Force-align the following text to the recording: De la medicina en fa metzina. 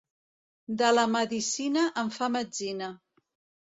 De 0.79 0.89
la 0.95 1.03
medicina 1.17 1.87
en 2.05 2.13
fa 2.19 2.35
metzina. 2.41 2.95